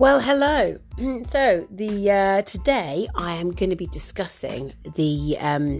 [0.00, 0.78] Well, hello.
[1.28, 5.78] So the uh, today I am going to be discussing the um,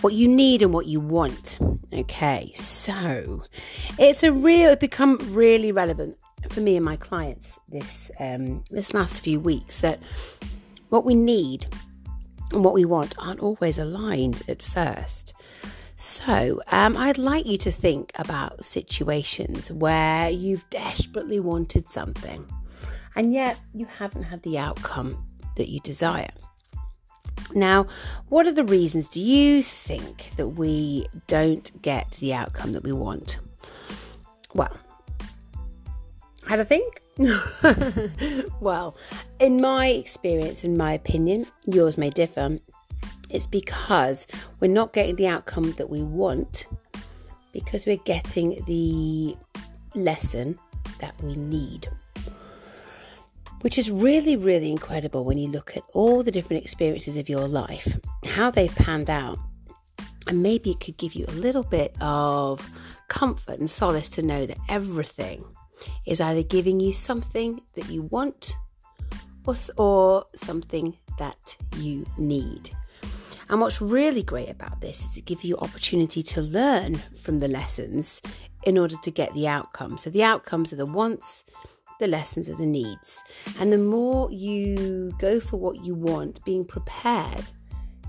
[0.00, 1.58] what you need and what you want.
[1.92, 3.42] Okay, so
[3.98, 6.16] it's a real it become really relevant
[6.48, 10.00] for me and my clients this um, this last few weeks that
[10.88, 11.66] what we need
[12.52, 15.34] and what we want aren't always aligned at first.
[15.96, 22.46] So, um, I'd like you to think about situations where you've desperately wanted something
[23.16, 25.24] and yet you haven't had the outcome
[25.56, 26.30] that you desire.
[27.54, 27.86] Now,
[28.28, 32.92] what are the reasons do you think that we don't get the outcome that we
[32.92, 33.38] want?
[34.54, 34.76] Well,
[36.46, 37.02] had a think?
[38.60, 38.96] well,
[39.40, 42.58] in my experience, in my opinion, yours may differ.
[43.30, 44.26] It's because
[44.60, 46.66] we're not getting the outcome that we want
[47.52, 49.36] because we're getting the
[49.94, 50.58] lesson
[51.00, 51.88] that we need
[53.60, 57.48] which is really, really incredible when you look at all the different experiences of your
[57.48, 59.38] life, how they've panned out.
[60.26, 62.68] And maybe it could give you a little bit of
[63.08, 65.44] comfort and solace to know that everything
[66.06, 68.54] is either giving you something that you want
[69.46, 72.70] or, or something that you need.
[73.48, 77.48] And what's really great about this is it gives you opportunity to learn from the
[77.48, 78.20] lessons
[78.64, 79.96] in order to get the outcome.
[79.96, 81.44] So the outcomes are the wants,
[81.98, 83.22] the lessons are the needs.
[83.58, 87.44] And the more you go for what you want, being prepared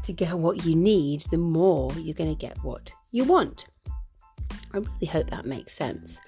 [0.03, 3.67] to get what you need, the more you're going to get what you want.
[4.73, 6.19] I really hope that makes sense.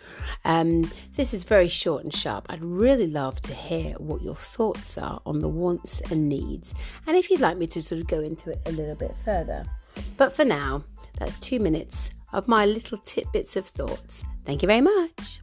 [0.45, 2.47] Um, this is very short and sharp.
[2.49, 6.73] I'd really love to hear what your thoughts are on the wants and needs,
[7.05, 9.65] and if you'd like me to sort of go into it a little bit further.
[10.17, 10.83] But for now,
[11.19, 14.23] that's two minutes of my little tidbits of thoughts.
[14.45, 15.41] Thank you very much.